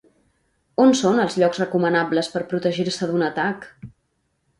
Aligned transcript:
On 0.85 0.93
són 0.99 1.19
els 1.23 1.35
llocs 1.43 1.59
recomanables 1.63 2.31
per 2.37 2.41
protegir-se 2.53 3.11
d'un 3.13 3.27
atac? 3.27 3.69